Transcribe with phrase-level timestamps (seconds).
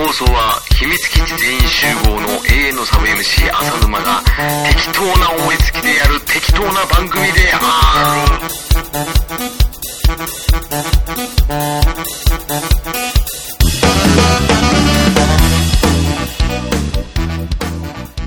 [0.00, 4.22] 放送は秘密基地全員集合の永遠のサブ MC 浅沼が
[4.64, 8.80] 適当な思いつきでやる適当な番組である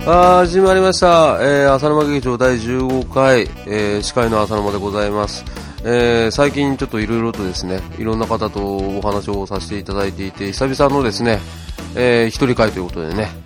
[0.05, 5.43] 始まりました、えー、浅沼劇場第15回、えー、司会の浅沼でございます、
[5.83, 11.39] えー、最近ちょっといろいろとですねいろんな方とお話をさせていただいていて久々のですね、
[11.95, 13.43] えー、一人会ということでね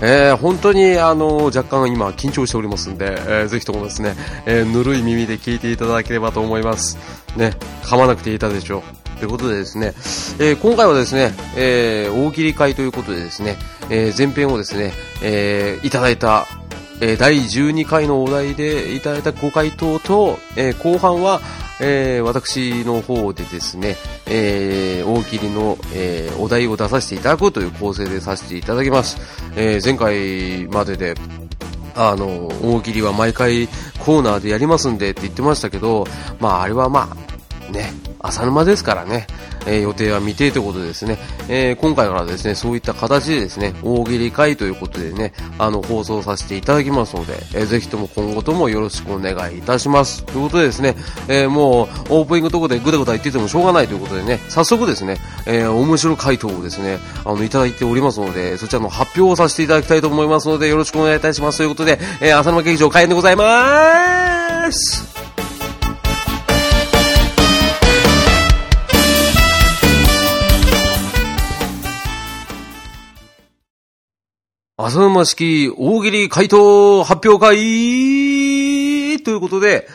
[0.00, 4.14] えー、本当にあの若干今緊張しておりますんで、えー、ぜひともですね、
[4.46, 6.96] えー、ぬるい耳で聞いていただければと思います。
[7.36, 9.18] ね、噛まなくていいたでしょう。
[9.18, 9.94] ということでですね、
[10.38, 13.56] え、今回はですね、え、大喜利会ということでですね、
[13.90, 16.46] え、前編をですね、え、いただいた、
[17.00, 21.40] え、第12回のお題でいただいたご回答と、え、後半は、
[21.80, 23.96] えー、私の方でですね、
[24.26, 29.18] えー、大喜利の、えー、お題を出させていただこうという構成でさせていただきます。
[29.56, 31.14] え、前回までで、
[31.94, 33.68] あの、大喜利は毎回
[33.98, 36.06] コーナーでやりますんでって言ってましたけど、
[36.40, 37.08] まああれはま
[37.68, 37.92] あ、ね、
[38.28, 39.26] 浅沼ですからね、
[39.66, 50.24] えー、予定は未定ということでですね、えー、今回からですね、そういった形でですね、大喜利会ということでね、あの、放送させていただきますので、えー、ぜひとも今後ともよろしくお願いいたします。
[50.24, 50.94] ということでですね、
[51.28, 61.58] えー、もう、オープニングとこでぐだぐだ言っててもしょうがないということでね、早速ですね、えー、面白い回答をですね、あの、いただいておりますので、そちらの発表をさせていただきたいと思いますので、よろしくお願いいたします。
[61.58, 65.27] ということで、えー、浅沼劇場開演でございます
[74.80, 77.56] 浅沼式大喜利回答発表会
[79.24, 79.88] ということで、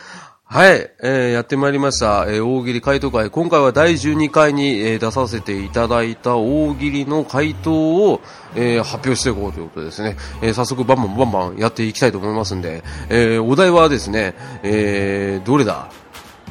[0.44, 3.30] はい、えー、やってまいりました、えー、大喜利回答会。
[3.30, 8.20] 今回は第12回に、えー、出させていただいた大喜利の回答を、
[8.56, 10.18] えー、発表していこうということですね。
[10.42, 15.90] えー、早速バンバンバンバンやっていきたいと思いますんで、えー、お題はですね、えー、どれだ?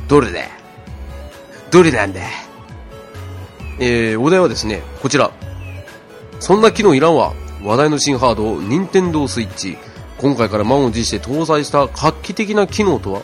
[0.08, 0.40] どれだ?
[1.70, 2.22] どれなんだ?
[3.80, 5.30] えー、お題はですね、こちら。
[6.40, 7.32] そんな機能いらんわ。
[7.64, 9.78] 話題の新ハード、任天堂スイッチ。
[10.18, 13.22] 今回から満を持して搭載した画期的な機能とは？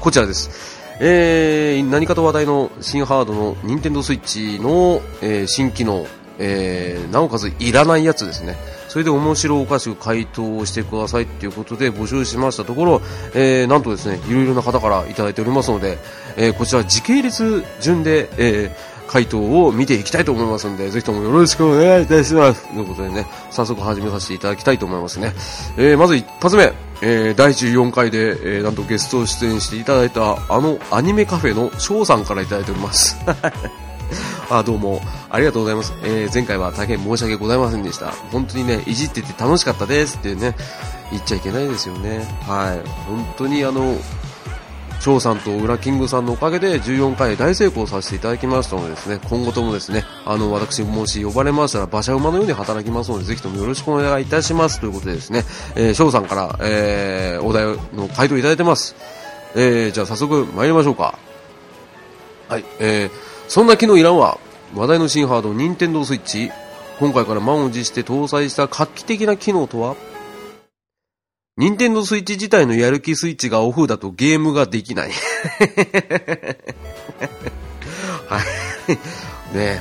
[0.00, 0.78] こちらです。
[1.00, 6.06] えー、何かと話題の新ハードの任天堂スイッチの、えー、新機能、
[6.38, 8.56] えー、なおかついらないやつですね。
[8.88, 13.02] それで面白おかしく回答をしてくださいということで募集しましたところ、
[13.34, 15.98] えー、なんとですね、いろいろな方からいただいておりますので、
[16.36, 22.68] えー、こちら時系列順で、えー、回答を見ていきたいと思いますので、ぜひともよろしくお願いいたします。
[22.68, 25.32] ということでね、早速始めさせていただきたいと思いますね。
[25.76, 26.72] えー、まず一発目、
[27.02, 33.16] えー、第14回で、えー、なんとゲスト出演していただいた、あのアニメカフェの翔さんからいただいております。
[34.48, 35.92] あ、どうも、ありがとうございます。
[36.04, 38.12] えー、前回は大変申し訳ございませんでした。
[38.30, 40.54] 本当にね、いじってて楽しかったですってね、
[41.10, 42.26] 言っちゃいけないですよね。
[42.46, 42.88] はい。
[43.08, 43.96] 本当にあの、
[45.06, 55.44] 翔さんとウラキングさんのおかげで14回大成功させていただきましたのでですね、今後ともですね、あの、私もし呼ばれましたら馬車馬のように働きますので、ぜひともよろしくお願いいたしますということでですね、
[55.76, 58.96] えー、翔さんから、えー、お題の回答いただいてます。
[59.54, 61.16] えー、じゃあ早速参りましょうか。
[62.48, 63.10] はい、えー、
[63.46, 64.40] そんな機能いらんわ。
[64.74, 66.50] 話題の新ハード、任天堂スイッチ。
[66.98, 69.94] 今回から満を持して搭載した画期的な機能とは？
[71.58, 75.10] 任天堂スイッチ自体のやる気スイッチがオフだとゲームができない。
[78.28, 78.42] はい。
[79.56, 79.80] ね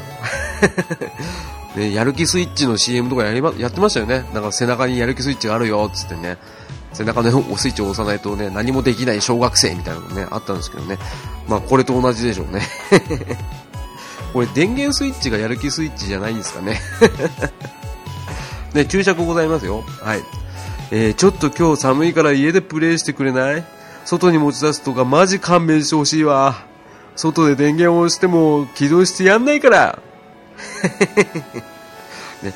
[1.76, 1.76] え。
[1.90, 4.24] ねやる気スイッチの CM とかやりま、やってましたよね。
[4.34, 6.38] なんか背中にやる気スイッチがあるよ、つってね。
[6.94, 10.98] 背中のスイッチを押さないとね、何もできない小学生みたいなのね、あったんですけどね。
[11.50, 12.62] まあ、これと同じでしょうね。
[14.32, 16.80] これ電源スイッチがやる気スイッチじゃないんですかね。
[18.74, 19.84] ね、注釈ございますよ。
[20.02, 20.24] はい。
[20.92, 23.64] えー、ちょっと今日寒いから家でプレイしてくれない？
[24.06, 26.64] 外に持ち出すとかマジ勘弁してほしいわ。
[27.16, 30.00] 外で電源を押しても起動してやんないから。
[32.44, 32.54] ね、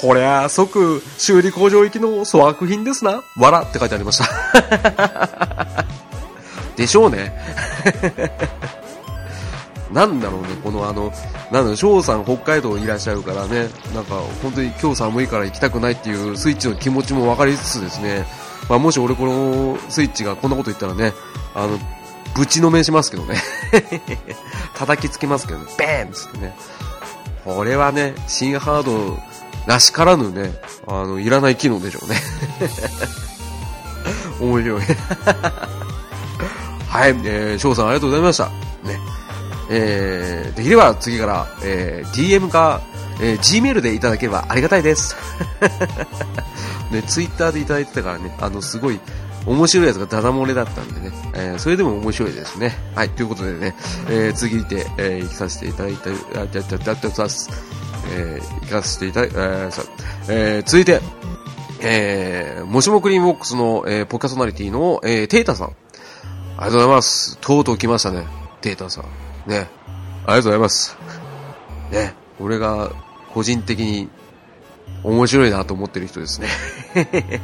[0.00, 3.22] こりゃ即修理工場行きの粗悪品ですな。
[3.36, 5.84] わらって書いてありました。
[6.76, 7.32] でしょうね。
[9.92, 18.26] なんだろうね、このあの、なんだろう、翔さん北海道いらっしゃるからね、なんか本当に今日寒いから行きたくないっていうスイッチの気持ちも分かりつつですね、
[18.68, 21.12] まあもし俺このスイッチがこんなこと言ったらね、
[21.54, 21.78] あの、
[22.34, 23.36] ぶちのめしますけどね。
[24.76, 26.54] 叩きつけますけどね、ベーンつってね。
[27.44, 29.18] これはね、新ハード
[29.66, 30.52] らしからぬね、
[30.86, 32.20] あの、いらない機能でしょうね。
[34.40, 34.82] 面白い。
[36.88, 38.46] はい、えー、翔さんありがとうございました。
[38.84, 39.17] ね。
[39.70, 42.80] えー、できれば次から、えー、DM か
[43.20, 45.16] えー、Gmail でいただければありがたいです。
[46.90, 49.00] ね、Twitter でいただいてたからね、あの、すごい、
[49.44, 52.78] 面白いやつがダダ漏れだったんでね、えー、それでも面白いですね。
[52.94, 53.74] はい、ということでね、
[54.08, 56.10] えー、次て、えー、行きさせていただいた、
[56.40, 57.26] あ、じゃ、じゃ、じゃ、じゃ、
[58.10, 59.82] えー、行かせていただい、えー、さ、
[60.28, 61.00] えー、続いて、
[61.80, 65.68] えー、もしもクリームボックスの、えー、ポカソナリティの、えー、テータさん。
[65.68, 65.76] あり
[66.56, 67.38] がとうございます。
[67.40, 68.26] とうとう来ましたね。
[68.60, 69.27] テータさん。
[69.48, 69.66] ね。
[70.26, 70.96] ありがとうございます。
[71.90, 72.14] ね。
[72.38, 72.92] 俺が、
[73.32, 74.08] 個人的に、
[75.02, 76.48] 面白いなと思ってる人ですね。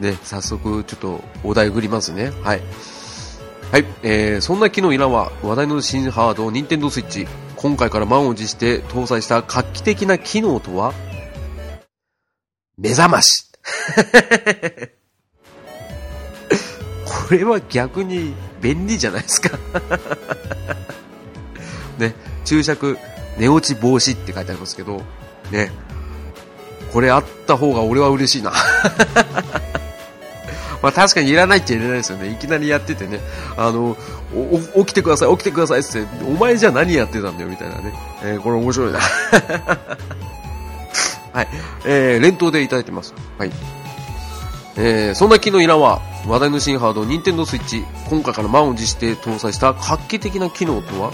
[0.00, 2.32] ね、早速、ちょっと、お題振りますね。
[2.42, 2.62] はい。
[3.72, 7.28] はい、えー、そんな機能いらんは、話題の新ハード、ニンテンドースイッチ。
[7.56, 10.92] 今回から満を持して搭載した画期的な機能とは？
[12.78, 13.50] 目覚まし。
[17.26, 19.58] これは逆に便利じゃないですか
[21.98, 22.14] ね、
[22.44, 22.96] 注釈、
[23.36, 25.02] 寝落ち防止って書いてありますけど、
[25.50, 25.72] ね、
[26.92, 28.52] これあった方が俺は嬉しいな。
[30.82, 32.28] まあ確かにいらないっちゃいらないですよね。
[32.28, 33.18] いきなりやっててね、
[33.56, 33.96] あの、
[34.76, 37.92] 起きてください、起きてくださいって、お前じゃ何やってたんだよみたいなね。
[38.22, 39.00] えー、これ面白いな。
[41.32, 41.48] はい。
[41.86, 43.14] えー、連投でいただいてます。
[43.36, 43.52] はい。
[44.76, 51.12] えー、そんな機能いらんは、話題の新ハード、ニンテンドースイッチ、今回から満を持して搭載した画期的な機能とは？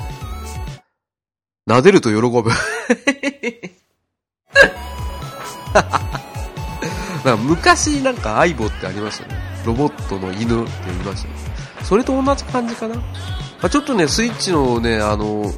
[1.68, 2.50] 撫でると喜ぶ。
[7.24, 9.34] なんか昔なんか相棒ってありましたね。
[9.66, 11.34] ロボットの犬って言いましたね。
[11.84, 12.96] それと同じ感じかな？
[12.96, 13.02] ま
[13.64, 15.52] あ、ちょっとね、スイッチのね、あの、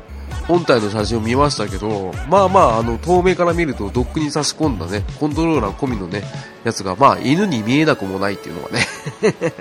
[0.49, 6.25] 本体の写真を見ましたけど、まあまあ、あの、遠目から見るとドックに差し込んだね、コントローラー込みのね、
[6.65, 8.87] やつが、まあ、犬に見えなくもないっていうのがね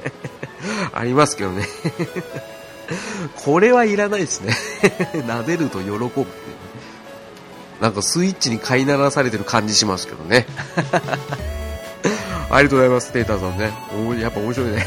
[0.94, 1.68] ありますけどね
[3.44, 4.54] これはいらないですね
[5.28, 6.26] 撫でると喜ぶっていう、
[7.82, 10.48] なんかスイッチに飼いならされてる感じしますけどね
[12.54, 13.74] ありがとうございます、テーターさんね。
[14.22, 14.86] やっぱ面白いね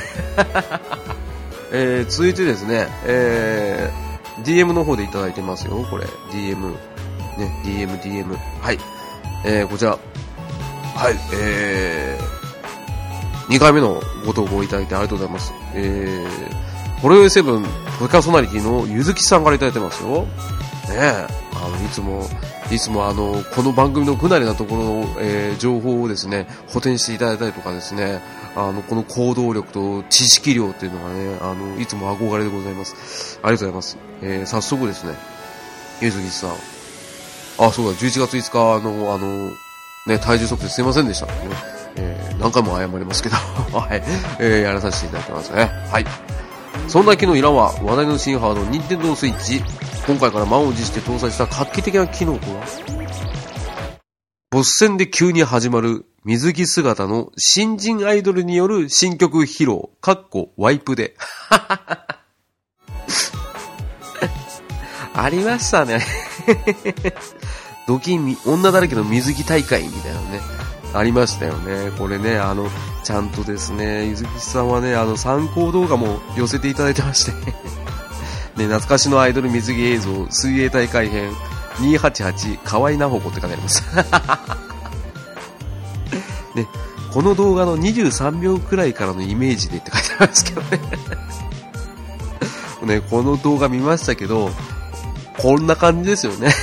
[1.73, 6.05] え、続いてですね、えー、DM の方でいただいてますよ、これ。
[6.31, 6.71] DM。
[7.39, 8.37] ね、DM、DM。
[8.61, 8.79] はい。
[9.45, 9.99] えー、こちら。
[10.97, 15.53] はい、えー、2回目のご投稿いただいてありがとうございます。
[15.75, 17.67] えー、ホロヨイセブン、
[18.01, 20.23] ポカソナリティのゆずきさんからいただいてますよ。
[20.23, 20.29] ね
[20.93, 22.27] え、あの、いつも、
[22.73, 28.23] いつもあの、この番組の不慣れなところの、えー、情報をですね、補填していただいたりとかですね、
[28.57, 33.39] あの、この行動力と知識量っていうのがね、あの、いつも憧れでございます。
[33.43, 33.99] ありがとうございます。
[34.23, 35.13] えー、早速ですね、
[36.01, 36.51] ゆずきさん。
[37.59, 39.51] あ、そうだ、11月5日あの、あの、
[40.07, 41.33] ね、体重測定すいませんでしたね。
[41.97, 43.37] えー、何回も謝りますけど、
[43.77, 44.03] はい、
[44.39, 45.71] えー、やらさせていただきますね。
[45.91, 46.07] はい。
[46.89, 49.63] そんな機能いらんは、話題の新ハード、任天堂スイッチ、
[50.07, 52.63] 今回から満を持して搭載した画期的な機能とは？
[54.51, 61.17] ボス戦で急に始まる水着姿の新人アイドルによる新曲披露、かっこワイプで。
[65.19, 66.01] ありましたね
[67.87, 70.41] ドキン、女だらけの水着大会みたいなのね。
[70.93, 71.91] ありましたよね。
[71.99, 72.69] これね、あの、
[73.05, 77.33] ちゃんとですね、ゆずきさんはね、あの、参考動画も寄せていただいてまして
[78.57, 81.31] ね、懐かしのアイドル水着映像、水泳大会編、
[81.79, 83.85] 288、河合奈穂子って書いてあります。
[86.57, 86.67] ね、
[87.13, 90.81] この動画の23秒くらいからのイメージでって書いてありますけどね
[92.97, 94.51] ね、この動画見ましたけど、
[95.39, 96.55] こんな感じですよね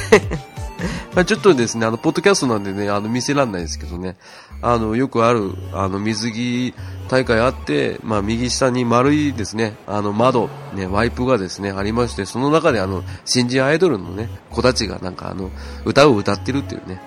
[1.15, 4.15] まあちょっとですね、あの、ポッドキャストなんでね、あの、見せらんないですけどね、
[4.61, 6.73] あの、よくある、あの、水着
[7.07, 15.51] 大会あって、まあ、右下に丸いですね、あの、窓、ね、ワイプがですね、ありまして、その中であの、新人アイドルのね、子たちがなんかあの、
[15.85, 16.99] 歌を歌ってるっていうね、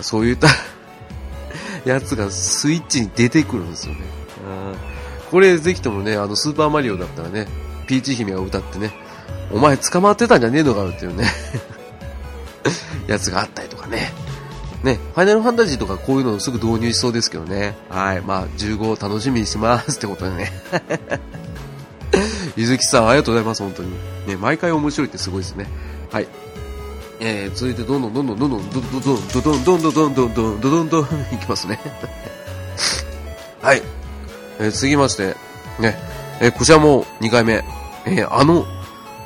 [0.00, 0.48] そういった
[1.84, 4.00] やつがスイッチに出てくるんですよね。
[5.30, 7.48] これぜひともね、あの、スーパーマリオだったらね、
[7.88, 8.92] ピーチ姫が歌ってね、
[9.50, 11.24] お前捕まってたんじゃねえのかよっていうね。
[13.06, 14.12] やつがあったりとかね。
[14.82, 17.76] ね、ファイナルファンタジーとかこういうのすぐ導入しそうですけどね。
[17.88, 18.20] はい。
[18.20, 20.52] まあ、15楽しみにしますってことでね。
[22.56, 23.90] ゆずきさん、ありがとうございます、本当に。
[24.26, 25.66] ね、毎回面白いってすごいですね。
[26.12, 26.28] はい。
[27.20, 31.80] えー、続いてどんどんどんどんどんどんどんどんどんどんどんどんどんどんどんどんどんどんいきますね。
[33.60, 33.82] はい。
[34.60, 35.36] えー、続きまして、
[35.80, 35.96] ね、
[36.40, 37.64] えー、こちらも2回目、
[38.06, 38.64] えー、あの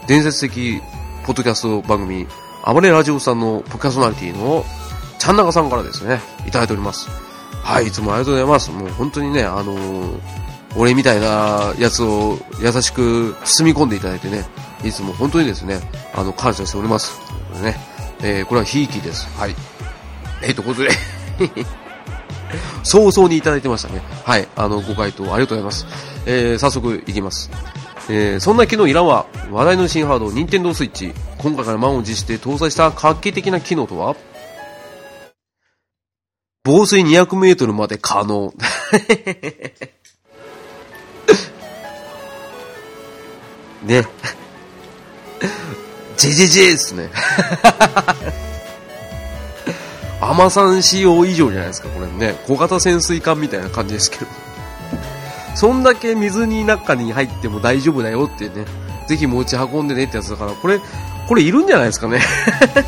[0.07, 0.81] 伝説的
[1.25, 2.27] ポッドキャスト番組、
[2.65, 4.65] 暴れラジオさんのポキャソナリティの
[5.19, 7.09] ちゃんなかさんからですね、いただいております。
[7.63, 8.71] はい、いつもありがとうございます。
[8.71, 10.21] もう本当にね、あのー、
[10.77, 14.45] 俺みたいなやつを優しく包み込んでいただいてね、
[14.85, 15.81] いつも本当にですね、
[16.15, 17.21] あの、感謝しております。
[17.63, 17.77] ね、
[18.21, 19.29] えー、これはひいきです。
[19.39, 19.55] はい。
[20.43, 20.91] えー、ということで、
[22.83, 24.03] 早々にいただいてましたね。
[24.25, 24.49] はい。
[24.57, 25.87] あの、ご回答ありがとうございます。
[26.27, 27.51] えー、早速いきます。
[28.09, 29.27] えー、そんな機能いらんわ。
[29.51, 31.13] 話題の新ハード、任天堂スイッチ。
[31.43, 34.15] 今回から満を持して搭載した画期的な機能とは？
[36.63, 38.55] 防水200メートルまで可能。
[43.83, 44.07] ね。
[46.17, 47.11] ジェジェジェですね。
[50.23, 52.37] アマさん仕様以上じゃないですか、これね。
[52.47, 54.27] 小型潜水艦みたいな感じですけど。
[55.57, 58.67] そんだけ水に中に入っても大丈夫だよってね。
[59.09, 60.81] ぜひ持ち運んでねってやつだから、これ、
[61.33, 62.21] これいるんじゃないですかね。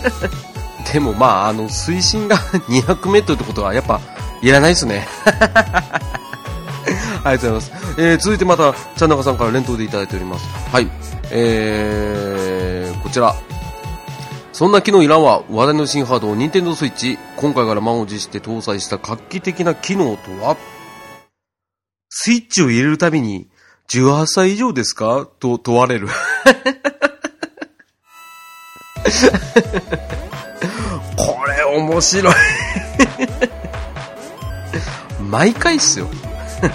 [0.92, 2.36] でもまあ、あの、水深が
[2.68, 4.02] 200メートルってことはやっぱ
[4.42, 5.08] いらないですね。
[7.24, 7.94] ありがとうございます。
[7.96, 10.46] えー、続いてまた、ちゃんなかさんから連投でいただいております。
[10.70, 10.90] はい。
[11.30, 13.34] えー、こちら。
[14.52, 15.42] そんな機能いらんわ。
[15.50, 17.16] 話題の新ハードを Nintendo Switch。
[17.36, 20.58] 今回から満を持して搭載した画期的な機能とは？
[22.10, 23.48] スイッチを入れるたびに、
[23.88, 25.26] 18歳以上ですか？
[25.40, 26.08] と問われる。
[31.16, 32.34] これ面白い
[35.34, 36.06] 毎回っすよ。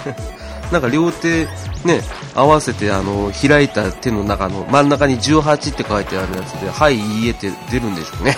[0.70, 1.46] なんか両手
[1.84, 2.02] ね、
[2.34, 8.36] 合わせてあの、開いた手の中の真ん中に18って書いてあるやつで、はい、いいえって出るんでしょうね。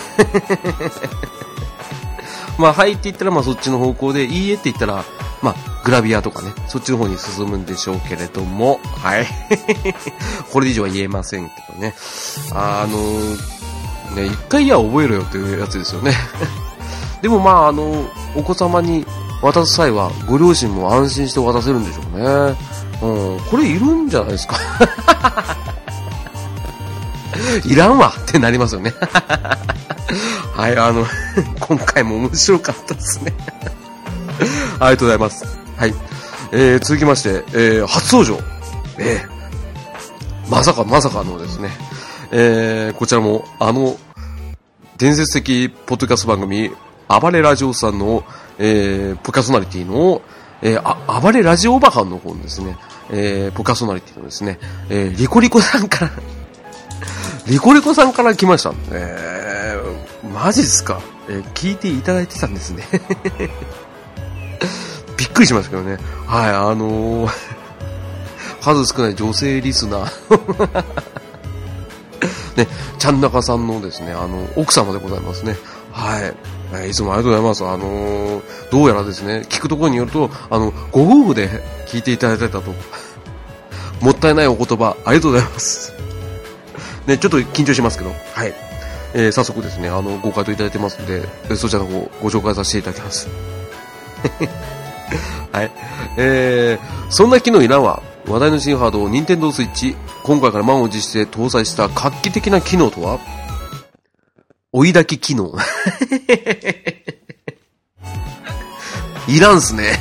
[2.59, 5.05] まあ、はいって言ったらまあそっちの方向で、いいえって言ったら、
[5.43, 9.27] まあ、グラビアとかね、そっちの方に進むんでしょうけれども、はい。
[10.53, 11.95] これ以上は言えませんけどね。
[12.53, 12.99] あの
[14.13, 16.13] ね、一回や覚えろよっていうやつですよね。
[17.23, 18.05] でもまあ、あの、
[18.35, 19.07] お子様に
[19.43, 22.57] 渡す際は、ご両親も安心して渡せるんでしょうね。
[23.03, 24.57] うん、これいるんじゃないですか。
[27.65, 28.95] いらんわってなりますよね。
[30.55, 31.07] はい、あの、
[31.61, 33.35] 今回も面白かったですね。
[34.79, 35.45] ありがとうございます。
[35.77, 35.95] はい。
[36.53, 38.41] えー、続きまして、えー、初登場。
[38.99, 41.71] えー、まさかまさかのですね、
[42.35, 43.99] えー、こちらも、あの、
[44.97, 46.71] 伝説的ポッドキャスト番組、
[47.09, 48.25] 暴れラジオさんの、
[48.59, 50.23] えー、ポキャソナリティの、
[50.63, 52.79] えー、あ、暴れラジオオバカンの方のですね、
[53.11, 54.59] えー、ポキャソナリティのですね、
[54.89, 56.13] えー、リコリコさんから
[57.47, 58.73] リコリコさんから来ました。
[58.93, 62.89] えー、マジっすか、えー、聞いていただいてたんですね
[65.19, 65.99] びっくりしましたけどね。
[66.27, 67.33] はい、あのー、
[68.63, 71.22] 数少ない女性リスナー
[72.57, 75.57] ね、ちゃんなかさんのですね、あの、奥様でございますね。
[75.91, 76.35] はい。
[76.75, 77.65] えいつもありがとうございます。
[77.67, 81.49] あのー、どうやらですね、聞くところによると、あの、ご夫婦で
[81.87, 82.63] 聞いていただいたと。
[84.01, 85.93] もったいないお言葉、ありがとうございます。
[87.07, 88.55] ね、ちょっと緊張しますけど、はい。
[89.15, 93.29] えー、早速ですね、あの、ご回答いただいてますので、そちらの方、ご紹介させていただきます。
[95.53, 95.71] はい。
[96.17, 98.03] えー、そんな機能いらんわ。
[98.27, 103.19] 話題の新ハードを Nintendo Switch、今回から満を持して搭載した画期的な機能とは？
[104.73, 105.53] 追い炊き機能。
[109.29, 109.93] いらんすね。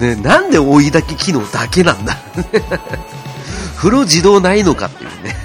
[0.00, 2.16] ね、なんで追い炊き機能だけなんだ？
[3.76, 5.36] 風呂自動ないのかっていうね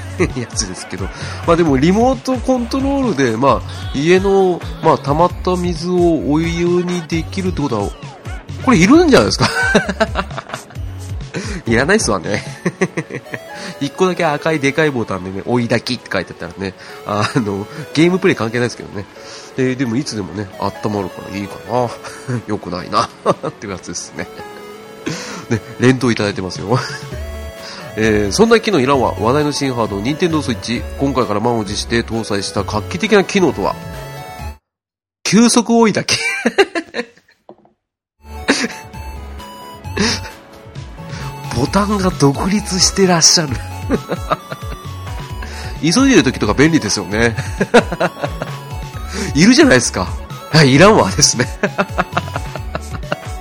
[0.42, 1.06] やつですけど。
[1.46, 7.90] まあでもリモートコントロールで、まあ家の、まあ溜まった水をお湯にできるってことは、
[8.66, 9.50] これいるんじゃないですか？
[11.68, 12.44] いらないっすわね。
[13.82, 16.74] 一個だけ赤いでかいボタンでね、追い炊きって書いてあったらね、
[17.06, 19.06] あの、ゲームプレイ関係ないですけどね。
[19.58, 21.90] で、でもいつでもね、温まるからいいかな。
[22.48, 23.10] よくないな。
[23.48, 24.28] ってやつですね。
[25.50, 26.80] ね、連投いただいてますよ。
[27.98, 29.14] えー、そんな機能いらんわ。
[29.20, 33.76] 話題の新ハード、任天堂スイッチ、今回から満を持して搭載した画期的な機能とは？
[35.24, 36.20] 急速追い炊き。
[41.56, 43.56] ボタンが独立してらっしゃる
[45.82, 47.36] 急いでる時とか便利ですよね。
[49.36, 50.08] いるじゃないですか。
[50.52, 51.48] はい、いらんわですね。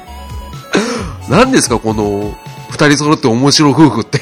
[1.28, 2.36] 何ですか、この、
[2.70, 4.20] 二人揃って面白夫婦って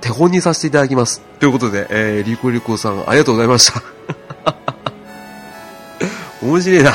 [0.00, 1.22] 手本にさせていただきます。
[1.40, 3.82] ということで、えー、リコリコさん、ありがとうございました。
[6.42, 6.92] 面白いな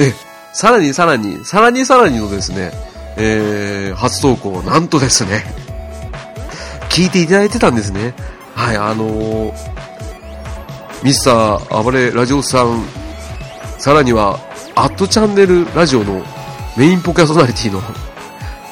[0.00, 0.12] え、
[0.54, 2.70] さらにさらに、さらにさらにのですね、
[3.16, 5.44] えー、初投稿、なんとですね、
[6.88, 8.14] 聞いていただいてたんですね。
[8.54, 9.54] はい、あのー、
[11.02, 12.84] ミスター暴れラジオさん、
[13.78, 14.38] さらには、
[14.76, 16.22] アットチャンネルラジオの
[16.76, 17.82] メインポキャソナリティの、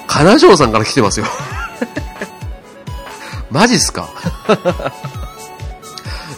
[0.07, 1.27] 金城さんから来てますよ。
[3.51, 4.09] マジっすか？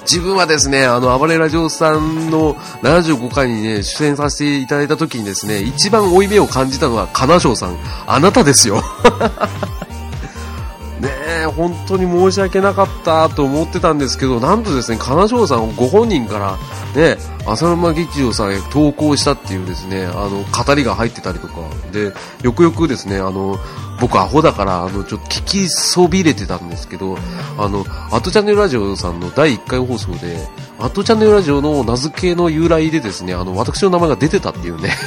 [0.04, 7.78] 自分はですね、あの、暴れラジオさんの75回にね、出演させていただいた時にですね、一番負い目を感じたのは、金賞さん。
[8.06, 8.82] あなたですよ。
[11.56, 16.58] 本当に申し訳なかったと思ってたんですけど、なんとですね、金賞さんご本人から、
[17.00, 21.54] ね、浅沼劇場さんへ投稿したっていうですね、あの、語りが入ってたりとか、
[21.92, 23.58] で、よくよくですね、あの、
[24.00, 27.16] 僕アホだから、あの、ちょっと聞きそびれてたんですけど、
[27.58, 30.48] あの、アトチャンネルラジオさんの第1回放送で、
[30.80, 34.90] アトチャンネルラジオの名付けの由来でですね、あの、私の名前が出てたっていうね。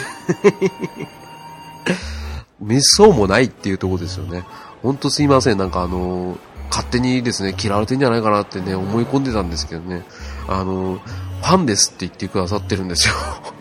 [2.59, 4.43] めそうもないっていうところですよね。
[4.83, 5.57] ほんとすいません。
[5.57, 6.37] なんかあの、
[6.69, 10.03] 勝手にですね、嫌われてんじゃないかなってね、思い込んでたんですけどね。
[10.47, 10.99] あの、
[11.41, 13.13] ファンですって言ってくださってるんですよ。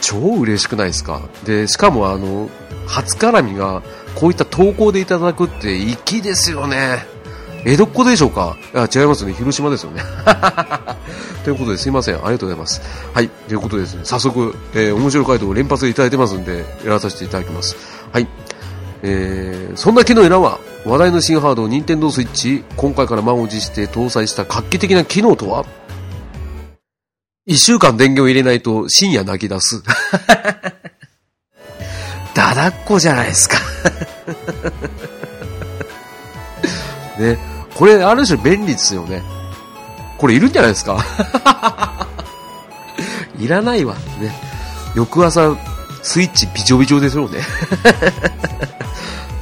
[0.00, 1.20] 超嬉しくないですか？
[1.44, 2.48] で、しかもあの、
[2.86, 3.82] 初絡みが、
[4.14, 5.76] こういった投稿でいただくって
[6.06, 6.98] 粋ですよね。
[7.64, 8.56] 江戸っ子でしょうか？
[8.74, 9.34] あ違いますね。
[9.34, 10.02] 広島ですよね。
[11.44, 12.16] ということですいません。
[12.16, 12.80] ありがとうございます。
[13.14, 13.28] はい。
[13.28, 17.76] ということでですね、早速、えー、面白い回答を連発いただいてますんで、やらさせていただきます。
[18.12, 18.26] はい。
[19.02, 25.64] えー、そんな機能裏は、話題の新ハード、任天堂スイッチ、今回から満を持して搭載した画期的な機能とは？
[27.46, 29.82] 一週間電源を入れないと深夜泣き出す。
[32.34, 33.56] だだっこじゃないですか
[37.18, 37.38] ね。
[37.74, 39.22] これ、ある種便利ですよね。
[40.18, 42.06] これいるんじゃないですか
[43.38, 43.94] いらないわ。
[44.20, 44.32] ね。
[44.94, 45.56] 翌朝、
[46.02, 47.38] スイッチびちょびちょでしょうね。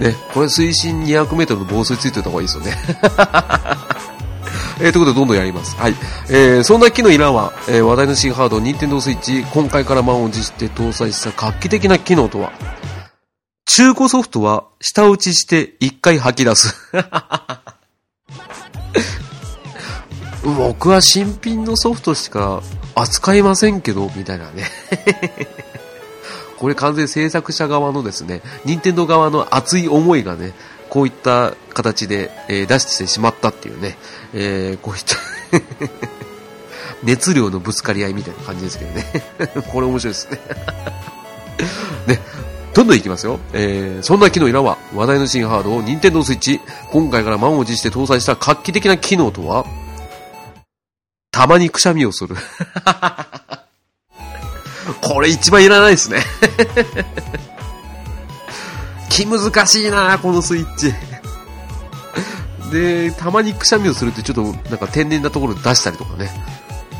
[0.01, 0.15] ね。
[0.33, 2.77] これ水深200メートルの防水ついてた方がいいですよね。
[4.81, 5.77] えー、ということでどんどんやります。
[5.77, 5.95] はい。
[6.29, 7.53] えー、そんな機能いらんわ。
[7.69, 12.53] えー、話題の新ハード、任天堂スイッチ、今回から満を持して搭載した画期的な機能とは？
[13.67, 16.75] 中古ソフトは下打ちして一回吐き出す。
[20.45, 22.63] 僕は新品のソフトしか
[22.95, 24.65] 扱いませんけど、みたいなね。
[26.59, 30.55] これ完全制作者側のですね、任天堂側の熱い思いがね、
[30.91, 33.97] こういった形で、えー、出してしまったっていうね、
[34.35, 35.17] えー、こういった
[37.05, 39.05] 熱量のぶつかり合いみたいな感じですけどね。
[39.71, 40.41] これ面白いですね。
[42.07, 42.21] ね、
[42.75, 43.39] どんどんいきますよ。
[43.53, 49.65] えー、そんな機能いらは、話題の新ハードを任天堂スイッチ、今回から満を持して搭載した画期的な機能とは、
[51.31, 52.35] たまにくしゃみをする。
[54.95, 56.23] これ一番いらないですね。
[59.11, 60.95] 気難しいなこのスイッチ。
[62.71, 66.31] で、たまにくしゃみをするってちょっとなんか天然なところで出したりとかね。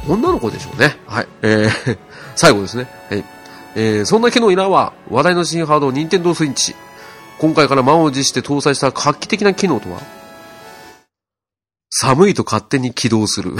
[0.09, 0.99] 女の子でしょうね。
[1.07, 1.29] はい。
[1.43, 1.99] えー、
[2.35, 2.89] 最後ですね。
[3.11, 3.25] はい。
[3.75, 4.95] えー、そんな機能いらんわ。
[5.11, 6.75] 話題の新ハード、任天堂スイッチ。
[7.39, 10.01] 今回から満を持して搭載した画期的な機能とは？
[11.91, 13.55] 寒いと勝手に起動する。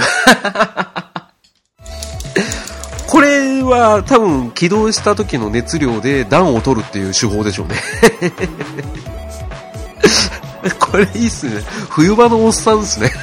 [3.69, 7.75] は多分起動した時の熱量で暖を取るっていう手法でしょうね
[10.79, 11.61] これいいっすね。
[11.89, 13.11] 冬場のおっさんですね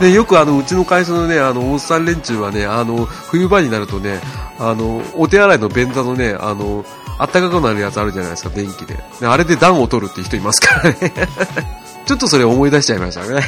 [0.00, 4.20] でよくあのうちの会社のね、あのおっさん連中はね、あの冬場になるとね、
[4.58, 6.84] あのお手洗いの便座のね、あの
[7.18, 8.98] あったかくなるやつあるじゃないですか、電気で。
[9.20, 11.12] であれで暖を取るっていう人いますからね。
[12.04, 13.42] ちょっとそれ思い出しちゃいましたね。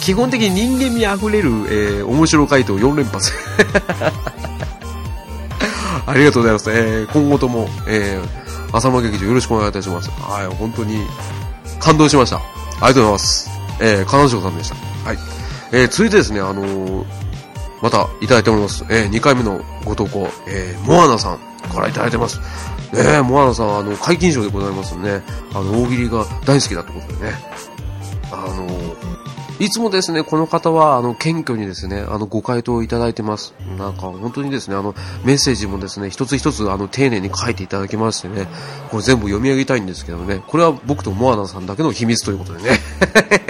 [0.00, 3.32] 基本的に人間味あふれる、えー、面白回答4連発。
[6.06, 6.70] ありがとうございます。
[6.70, 10.10] えー、今後とも、えー、浅間劇場よろしくお願いいたします。
[10.10, 11.06] はい、本当に
[11.78, 12.36] 感動しました。
[12.36, 13.50] ありがとうございます。
[13.80, 14.76] えー、金城さんでした。
[15.08, 15.18] はい。
[15.72, 17.04] えー、続いてですね、あのー、
[17.82, 18.84] またいただいております。
[18.88, 21.38] えー、2回目のご投稿、えー、モアナさん
[21.72, 22.40] からいただいてます。
[22.94, 25.22] え、モアナさん、あの、解禁賞でございますね。
[25.54, 27.34] あの、大喜利が大好きだってことでね。
[28.30, 29.11] あのー、
[29.60, 33.54] いつもですね、この方は、あの、謙虚にですね、あの、ご回答いただいてます。
[33.78, 38.48] なんか、本当にですね、あの、メッセージもですね、一つ一つ、あの、丁寧に書いていただきましてね、
[38.90, 42.80] これ全部読み上げたいんですけどね、これは僕とモアナさんだけの秘密ということでね。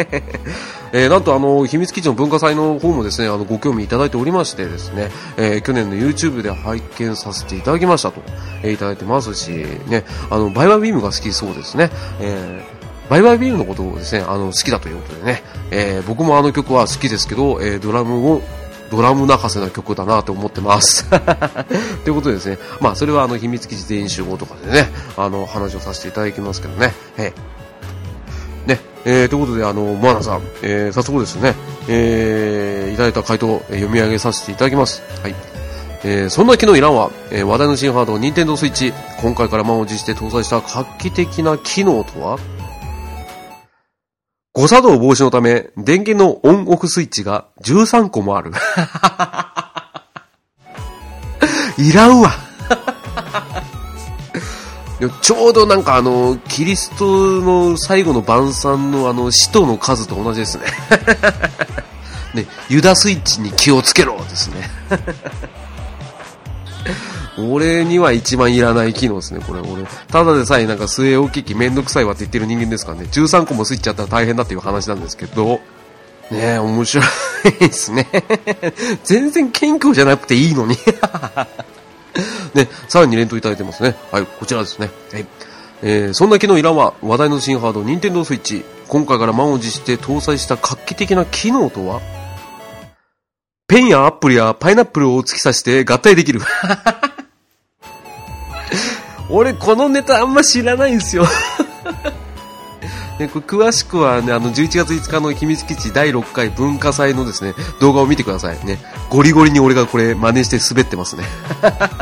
[0.94, 8.20] えー、なんとあの、秘密基地の文化祭の方もですね、あの、ご興味いただいておりましてですね、えー、去年の YouTube で拝見させていただきましたと、
[8.62, 9.50] えー、いただいてますし、
[9.88, 12.81] ね、あの、バイバイビームが好きそうですね、えー
[13.12, 18.40] バイバイビームのことをですね、あの、好きだということでね、えー、僕もあの曲は好きですけど、えー、ドラムを、
[18.90, 21.05] ドラム泣かせな曲だなと思ってます。
[22.05, 31.55] ということでですね、まあ、それはあの、秘密基地全員集合とかでね、あの、話をさせていただきますけどね、えー、ね、えー、ということで、あの、モアナさん、えー、早速ですね、
[31.88, 35.03] えー、いただいた回答、えー、読み上げさせていただきます。
[35.22, 35.35] はい。
[36.03, 37.11] えー、そんな機能いらんわ。
[37.31, 38.94] えー、話題の新ハード、任天堂スイッチ。
[39.20, 42.38] 今回から満を持して搭載した画期的な機能とは？
[44.54, 48.52] 誤作動防止のため、電源のオンオフスイッチが13個もある。
[51.78, 52.30] いらんわ。
[55.22, 60.64] ちょうどなんかあの、キリストの最後の晩餐のあの、使徒の数と同じですね。
[62.34, 64.70] ね、ユダスイッチに気をつけろですね。
[67.38, 69.60] 俺には一番いらない機能ですね、これ。
[69.60, 73.08] 俺、ただでさえなんか据え置き機めんどくさいわって言ってる人間ですからね。
[73.10, 75.60] 13個もスイッチあったら大変だっていう話なんですけど、
[76.30, 77.06] ねえ、面白い
[77.58, 78.08] ですね。
[79.04, 80.76] 全然謙虚じゃなくていいのに。
[82.54, 83.96] ね、さらに連投いただいてますね。
[84.10, 84.90] はい、こちらですね。
[85.12, 85.26] はい。
[85.82, 88.64] えー、そんな機能いらんは話題の新ハード、任天堂スイッチ。
[88.88, 92.00] 今回から満を持して搭載した画期的な機能とは？
[93.72, 96.42] ペンやアップルやパイナップルを突き刺して合体できる。
[99.30, 101.24] 俺、このネタあんま知らないんですよ
[103.18, 108.78] ね、詳しくはね、あの、11月5日の秘密基地第6回文化祭のですね、動画を見てくださいね。
[109.08, 111.24] ゴリゴリに俺がこれ真似して滑ってますね。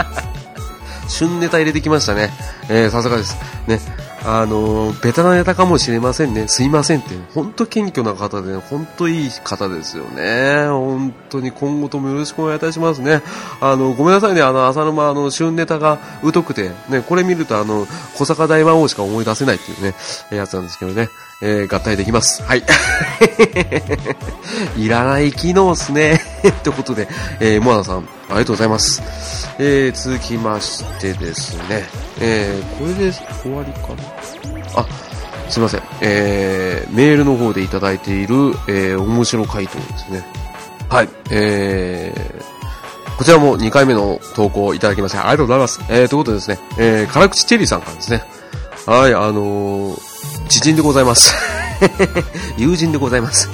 [1.06, 2.32] 旬ネタ入れてきましたね。
[2.68, 3.36] えー、さすがです。
[3.68, 3.78] ね。
[4.24, 6.46] あのベタなネタかもしれませんね。
[6.48, 7.14] すいませんって。
[7.34, 10.66] 本当謙虚な方で、本当いい方ですよね。
[10.68, 13.22] 本当に今後ともよろしくお願いいたしますね。
[13.60, 14.42] あの、ごめんなさいね。
[14.42, 19.94] あの、浅沼、あの、旬ネタが疎くて、ね、これ見ると、あの、小坂大魔王しか思い出せないっていうね、
[20.30, 21.08] やつなんですけどね。
[21.42, 22.42] えー、合体できます。
[22.42, 22.62] はい。
[24.76, 26.20] いらない機能っすね。
[26.48, 27.06] ってことで、
[27.38, 29.02] えー、モアナさん、ありがとうございます。
[29.58, 31.84] えー、続きましてですね、
[32.20, 34.02] えー、これで終わりかな？
[34.76, 34.86] あ、
[35.50, 35.82] すいません。
[36.00, 38.34] えー、メールの方でいただいている、
[38.68, 40.24] えー、面白回答ですね。
[40.88, 41.08] はい。
[41.30, 45.80] えー、こちらも2回目の投稿いただきまして、ありがとうございます。
[45.88, 48.24] えー、ということでですね、えー、辛口チェリーさんからですね、
[48.86, 51.34] はい、あのー、知人でございます。
[52.56, 53.48] 友人でございます。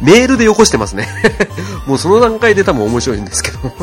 [0.00, 1.08] メールでよこしてますね。
[1.86, 3.58] もうその段階で多分面白いんですけど。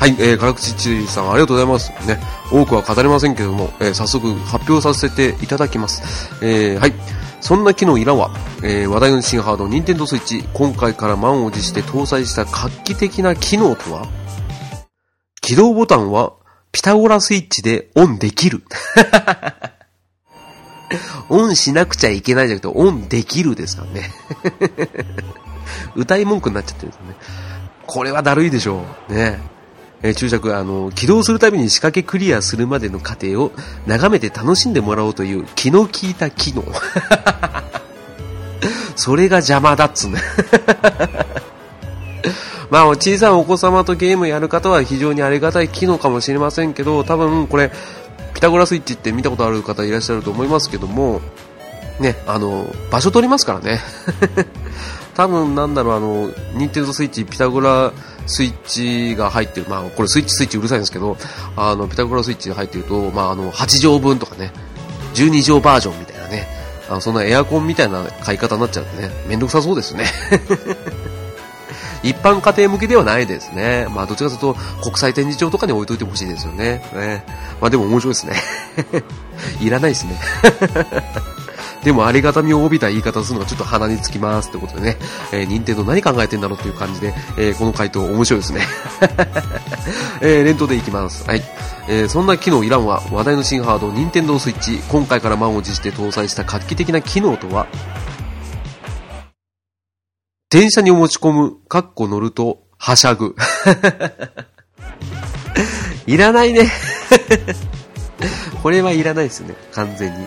[0.00, 1.92] はい、えー、辛口チリさんありがとうございます。
[2.06, 2.18] ね、
[2.50, 6.02] 多くは語れませんけども、えー、早速発表させていただきます。
[6.40, 6.94] えー、はい。
[7.40, 8.30] そんな機能いらんわ。
[8.62, 14.06] えー、話題の新ハード、ニンテンドスイッチ、今回から満を持して搭載した画期的な機能とは？
[15.40, 16.34] 起動ボタンは
[16.72, 18.62] ピタゴラスイッチでオンできる。
[21.28, 24.10] オンしなくちゃいけないじゃなくて、オンできるですからね。
[25.94, 27.14] 歌い文句になっちゃってるんですよね。
[27.86, 29.12] これはだるいでしょう。
[29.12, 29.40] ね。
[30.02, 33.52] えー、注釈、あの、起動するたびに仕掛けクリアするまでの過程を
[33.86, 36.64] 眺めて楽しんでもらおうという気の利いた機能。
[38.96, 40.20] それが邪魔だっつうね。
[42.70, 47.72] まあ、小さいお子様とゲームやる方は非常にありがたい機能かもしれませんけど、多分これ、
[48.40, 51.20] ピタゴラスイッチって見たことある方いらっしゃると思いますけども、
[52.00, 53.80] ね、あの、場所取りますからね。
[55.14, 57.92] 多分なんだろう、あの、ニンテンドスイッチ、ピタゴラ
[58.26, 58.54] スイッ
[59.12, 61.18] チが入ってる、まあ、これスイッチスイッチうるさいんですけど、
[61.54, 64.54] あの、ピタゴラスイッチが入ってると、まあ、あの、8畳分とかね、
[65.12, 66.48] 12畳バージョンみたいなね、
[66.88, 70.06] あのそんなエアコンみたいな買い方になっちゃうんでね、めんどくさそうですね。
[72.02, 73.86] 一般家庭向けではないですね。
[73.90, 76.82] まあ、どちらかというと、国際展示場とかに置いといてほしいですよね。
[76.94, 77.24] ね
[77.60, 78.34] まあ、でも面白いですね。
[79.60, 80.18] いらないですね。
[81.84, 84.96] でもありがたみを帯びた言い方をするのがちょっと鼻につきますってことでね、
[85.32, 88.60] えー、任天堂何考えてんだろうっていう感じで、えー、この回答面白いですね。
[90.20, 91.24] えー、連投でいきます。
[91.26, 91.42] はい。
[91.88, 97.66] えー、そんな機能いらんは話題の新ハード、任天堂スイッチ、今回から満を持して搭載した画期的な機能とは、
[100.50, 103.36] 電車に持ち込む、かっこ乗ると、はしゃぐ。
[106.08, 106.68] いらないね。
[108.60, 110.26] これはいらないですね、完全に。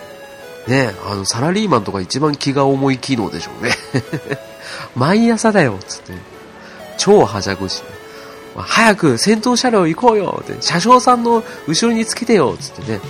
[0.66, 3.76] ねあの、サラリーマンとか一番気が重い機能でしょうね。
[4.96, 6.14] 毎朝だよ、つって。
[6.96, 7.82] 超はしゃぐし。
[8.56, 13.00] 早く先頭車両行こうよって、車掌さんの後ろにつけてよつってね。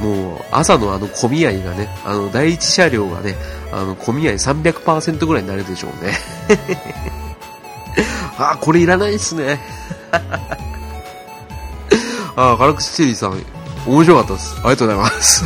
[0.00, 3.34] もう、朝のあの混み合いがね、あの、第一車両がね、
[3.74, 6.12] あの、混み合い300%ぐらいになるでしょうね。
[8.38, 9.58] あ、これいらないっすね。
[12.36, 13.44] あ、辛口チェリーさん、
[13.84, 14.54] 面白かったです。
[14.58, 15.44] ありがとうございます。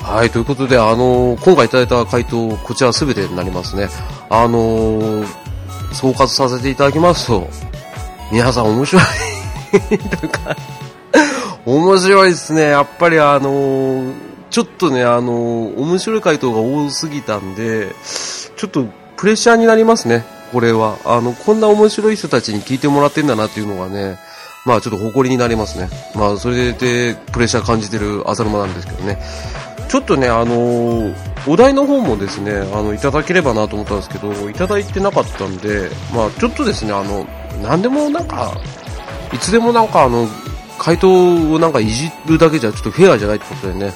[0.04, 3.88] はい、ということで、あのー、今回いただいた回答、こちらすべてになりますね。
[4.28, 5.26] あのー、
[5.92, 7.48] 総括させていただきますと、
[8.30, 9.02] 皆さん面白い。
[10.22, 10.54] なんか
[11.64, 12.62] 面白いですね。
[12.62, 17.94] やっぱりあのー、ちょっとね、あの、面白い回答が多すぎたんで、
[18.56, 20.24] ちょっとプレッシャーになりますね。
[20.52, 20.96] これは。
[21.04, 24.18] あの、こんな面白い人たちに聞いてもらってんだなっていうのがね、
[24.64, 25.88] まあちょっと誇りになりますね。
[26.14, 29.18] まあそれでプレッシャー感じてる浅沼なんですけどね。
[29.88, 31.14] ちょっとね、あの、
[31.46, 37.26] お題の方もですね、あの、いただければなと思ったんですけど、いただいてなかったんで、まあちょっとですね、あの、
[37.62, 38.52] なんでもなんか、
[39.32, 40.28] いつでもなんかあの、
[40.78, 41.08] 回答
[41.52, 43.94] をなんかいじるだけじゃちょっとフェアじゃないってことでね、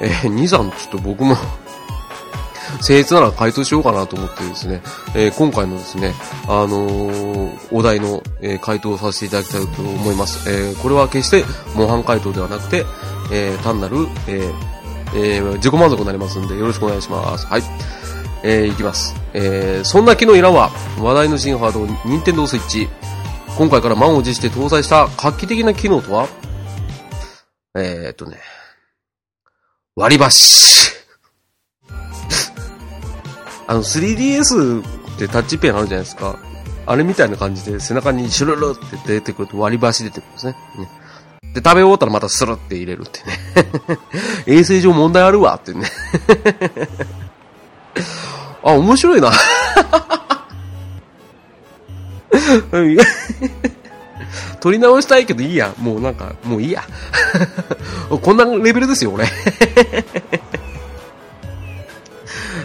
[0.00, 1.36] えー、2、3ちょっと僕も
[2.82, 4.82] 僭越なら回答しようかなと思ってですね、
[5.14, 6.14] えー、今回のですね、
[6.46, 10.48] あのー、お題の、えー、回答をさせていただきたいと思います。
[10.48, 12.86] えこれは決して模範回答ではなくて、
[13.32, 14.50] え単なる、え
[15.14, 17.46] え自己満足になりますんでよろしくお願いします。
[17.46, 17.62] はい。
[18.42, 19.14] えー、いきます。
[19.34, 20.70] えそんな機能いらんわ。
[20.98, 22.88] 話題の新ハード、任天堂スイッチ。
[23.58, 26.28] 今回から満を持して搭載した画期的な機能とは？
[27.76, 28.38] え、っとね、
[29.96, 30.92] 割り箸。
[33.66, 34.84] あの、3DS っ
[35.18, 36.38] てタッチペンあるじゃないですか。
[36.86, 40.56] あれみたいな感じで背中にシュルルって出てくると割り箸出てくるんですね。
[40.78, 40.88] ね
[41.54, 43.38] で、食べ終わったらまたスルって入れるってね。
[44.46, 45.90] 衛生上問題あるわってね。
[48.62, 49.30] あ、面白いな。
[54.60, 55.74] 取り直したいけどいいや。
[55.78, 56.82] もうなんか、もういいや。
[58.22, 59.26] こんなレベルですよ、俺。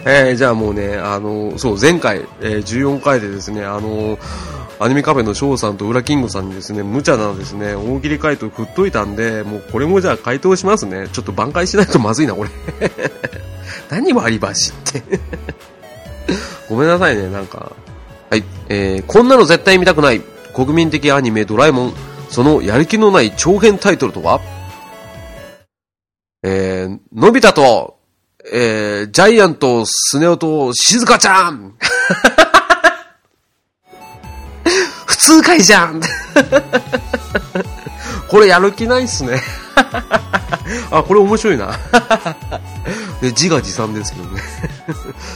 [0.07, 4.19] えー、じゃあもうね、あの、そう、前回、えー、14回でですね、あの、
[4.79, 11.07] アニメカフェの翔さんとウラキングさんにですね、無茶なですね、大喜利回答振っといたんで、もうこれもじゃあ回答しますね。
[11.11, 12.49] ちょっと挽回しないとまずいな、俺。
[13.89, 15.01] 何割り箸って
[16.69, 17.71] ごめんなさいね、なんか。
[18.29, 20.21] はい、えー、こんなの絶対見たくない。
[20.55, 21.93] 国民的アニメドラえもん。
[22.29, 24.39] そのやる気のない長編タイトルとは？
[26.43, 27.99] えー、のび太と、
[28.53, 31.75] えー、ジャイアント、スネ夫と、静香ちゃん。
[35.05, 36.01] 普通回じゃん。
[38.29, 39.41] これやる気ないっすね。
[40.89, 41.73] あ、これ面白いな。
[43.21, 44.41] で自画自賛ですけどね。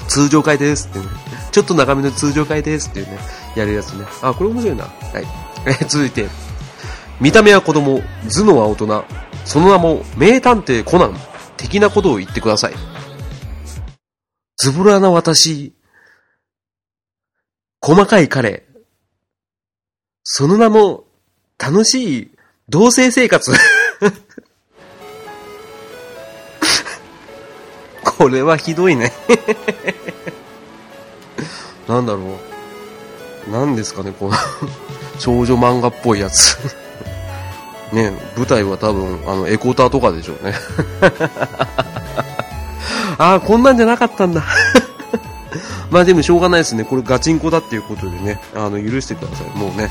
[0.07, 1.05] 通常回ですってね。
[1.51, 3.17] ちょっと長めの通常回ですっていうね、
[3.55, 4.05] やるやつね。
[4.21, 4.85] あ、これ面白いな。
[4.85, 5.25] はい。
[5.65, 6.27] え続いて。
[7.19, 9.05] 見た目は子供、頭脳は大人。
[9.45, 11.15] その名も、名探偵コナン。
[11.57, 12.73] 的なことを言ってください。
[14.57, 15.73] ズボラな私。
[17.81, 18.65] 細かい彼。
[20.23, 21.05] その名も、
[21.57, 22.31] 楽しい
[22.69, 23.51] 同性生活。
[28.03, 29.13] これはひどいね
[31.87, 32.48] なんだろう。
[33.51, 34.35] 何ですかね、この
[35.19, 36.57] 少女漫画っぽいやつ
[37.91, 40.53] ね、舞台は多分、あの、エコーターとかでしょうね
[43.17, 44.43] ああ、こんなんじゃなかったんだ
[45.89, 46.83] まあでもしょうがないですね。
[46.83, 49.57] これガチンコだっていうことでね、あの、許してください。
[49.57, 49.89] もうね、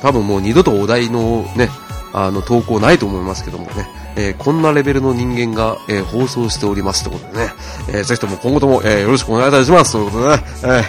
[0.00, 1.70] 多分もう二度とお題のね、
[2.12, 7.52] あの、投稿ないと思いますけどもね、えー、こんなレベルの人間が、えー、放送しておりますってことでね、
[7.88, 9.92] えー、ぜひとも今後とも、えー、よろしくお願いいたします。
[9.92, 10.42] ということでね、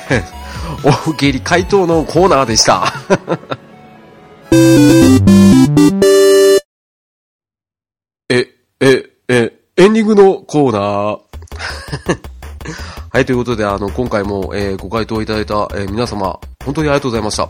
[0.10, 0.41] えー、
[0.84, 2.92] 大喜利回答のコーナーでした。
[8.30, 8.48] え、
[8.80, 11.20] え、え、エンディングのコーナー。
[13.14, 17.48] はい、ということで、あの、今回も、えー、ご回答いただいた、えー、皆様、本当にありがとうございました。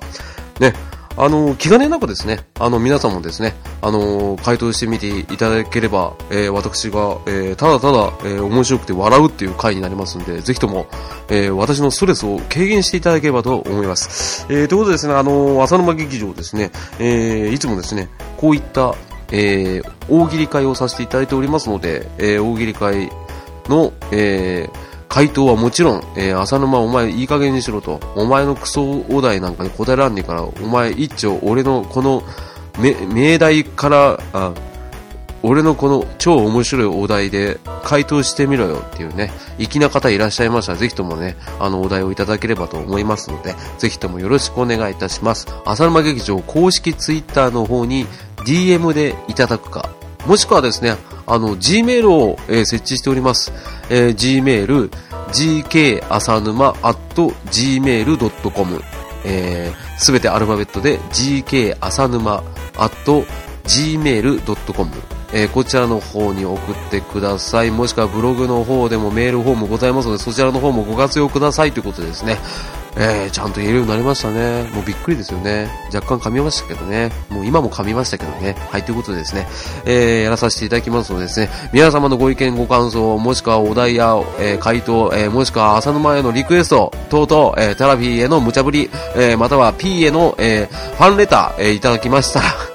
[0.60, 0.74] ね、
[1.18, 10.88] あの、気兼ねなくですね、あの、皆さんもですね、あの、回答してみていただければ、えー、私が、えー、ただただ、えー、面白くて笑うっていう回になりますんで、ぜひとも、
[11.30, 14.46] え、私のストレスを軽減していただければと思います。
[14.50, 18.96] え、ということでですね、あの、浅沼劇場ですね、え、いつもですね、こういった、
[19.32, 23.12] え、大喜利会をさせていただいておりますので、え、大喜利会
[23.68, 32.24] の、えー、回答はもちろん、えー、浅沼お前いい加減にしろと、お前のクソお題なんかに答えらんねえから、お前一丁俺のこの
[32.80, 34.54] 命題から、あ、
[35.44, 45.46] 俺のこの超面白いお題で回答してみろよっていうね、粋な方いらっしゃいましたら、ぜひともね、あのお題をいただければと思いますので、ぜひともよろしくお願いいたします。
[45.66, 48.08] 浅沼劇場公式ツイッターの方に
[48.46, 49.90] DM でいただくか、
[50.26, 53.52] もしくはですね、あの、Gmail を、えー、設置しております。
[53.90, 54.90] えー、Gmail、
[55.32, 56.98] gk 浅沼 at
[57.46, 58.82] gmail.com
[59.24, 62.44] えす、べてアルファベットで gk 浅沼
[62.76, 63.26] at
[63.64, 64.92] gmail.com
[65.34, 67.72] えー、こちらの方に送ってください。
[67.72, 72.38] もしくはブログの方でもメールフォームございますので、そちらの方もご活用くださいということですね。
[72.98, 74.70] えー、ちゃんと言えるようになりましたね。
[74.74, 75.70] もうびっくりですよね。
[75.94, 77.12] 若干噛みましたけどね。
[77.30, 78.56] もう今も噛みましたけどね。
[78.70, 79.48] はい、ということでですね、
[79.86, 92.71] えー、やらさせていただきますのでですね、皆様のご意見、ご感想、もしくはお題や、えー、回答、えー、もしくは朝沼へのリクエスト、等々、えー、タラフィーへの無茶ぶり、えー、または P への、えー、ファンレター、えー、いただきましたら、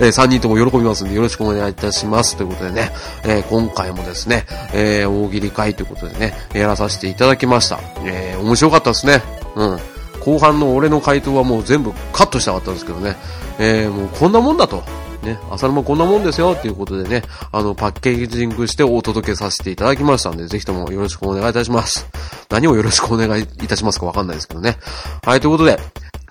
[0.00, 2.36] えー、3人とも喜びますんでよろしくお願いいたします。
[2.36, 2.90] ということでね、
[3.24, 7.78] えー、今回もですね、えー、大喜利会ということでね、やらさせていただきました。
[8.04, 9.22] えー、面白かったですね。
[9.56, 9.78] うん。
[10.20, 13.16] 後半の俺の回答はもう全部カットしたかったんですけどね、
[13.58, 14.82] えー、もうこんなもんだと。
[15.22, 22.06] ね、浅沼こんなもんですよっていうことでね、あの、パッケージングしてお届けさせていただきましたんで、ぜひともよろしくお願いいたします。
[22.48, 24.78] 何をよろしくお願いいたしますかわかんないですけどね。
[25.22, 25.78] はい、ということで、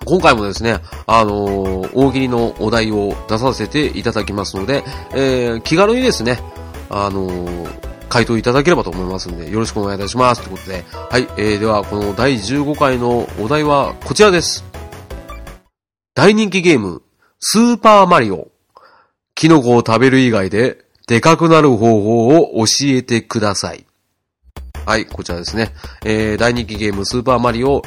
[0.05, 4.83] 今回もですね、あのー、大喜利のお題を出させていただきますので、
[5.13, 6.39] えー、気軽にですね、
[6.89, 10.41] あのー、回答いただければと思いますので、よろしくお願いいたします。
[10.41, 14.63] ということで、はい、えー、では、この第15回のお題はこちらです。
[16.15, 17.03] 大人気ゲーム、
[17.39, 18.49] スーパーマリオ。
[19.35, 23.85] キノコを食べる以外で、でかくなる方法を教えてください。
[24.85, 25.73] はい、こちらですね。
[26.03, 27.81] えー、大人気ゲーム、スーパーマリオ。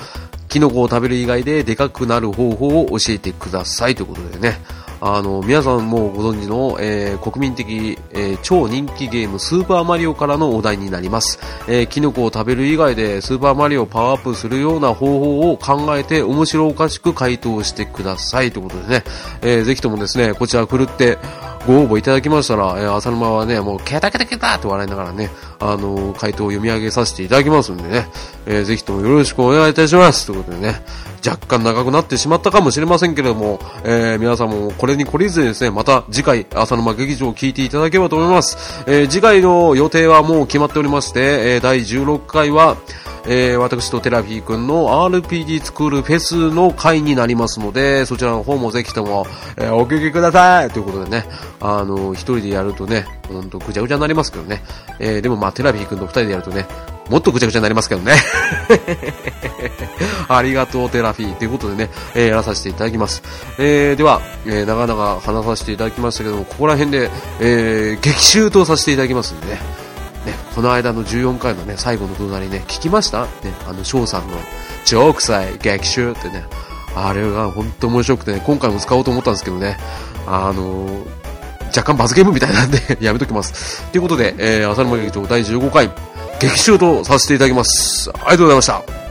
[0.52, 4.60] キノコを食べる以外ででかくなる方法を教えてくださいということでね。
[5.00, 11.38] あの、皆さんもご存知の、えー、国民的、えー、超人気ゲームスーパーマリオからのお題になります。
[11.66, 19.04] えー、キノコを食べる以外でスーパーマリオをパワーアップするような方法を考えて面白おかしく回答してくださいということでね、
[19.40, 21.16] えー、ぜひともですね、こちら振るって
[21.66, 28.06] ご応募いただきましたら、えー、浅沼はね、もうケタケタケタって笑いながらね、あのー、回答を読み上げさせていただきますんでね、
[28.46, 30.26] えー、ぜひともよろしくお願いいたします。
[30.26, 30.82] ということでね、
[31.24, 38.84] 若干長くなってしまったかもしれませんけれども、えー、皆さんもこれに懲りずにですね、また次回、浅沼劇場を聞いていただければと思います。
[38.86, 42.76] えー、次回の予定はもう決まっておりまして、えー、第16回は、
[43.26, 51.24] えー、私とテラフィー君の RPG スクールフェスの会になりますので、そちらの方もぜひとも、えー、お聞きくださいということでね、
[51.60, 54.62] あの、一人でやるとね、ほんとぐちゃぐちゃになりますけどね、
[54.98, 56.66] えー、でもまあテラフィー君と二人でやるとね、
[57.08, 58.12] もっとぐちゃぐちゃになりますけどね。
[60.28, 61.34] ありがとう、テラフィー。
[61.34, 63.22] ということでね、えー、やらさせていただきます。
[63.58, 69.81] えー、では、えー、長々話させていただきましたけども、ここら辺で、えー、激臭とさせていただきますんでね。
[70.26, 73.22] ね、この間の14回のね、最後の隣ね、聞きました？
[73.24, 73.28] ね、
[73.66, 74.36] あの、翔さんの、
[74.84, 76.44] 超臭い激臭ってね、
[76.94, 79.78] あれが本当面白くてね、今回も使おうと思ったんですけどね、
[80.26, 81.06] あのー、
[81.68, 83.82] 若干罰ゲームみたいなんで やめときます。
[83.90, 85.90] ということで、えー、浅沼劇場第15回、
[86.38, 88.10] 劇中とさせていただきます。
[88.10, 89.01] ありがとうございました。